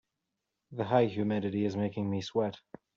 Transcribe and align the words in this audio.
The 0.71 0.85
high 0.85 1.05
humidity 1.05 1.63
is 1.63 1.77
making 1.77 2.09
me 2.09 2.21
sweat. 2.23 2.57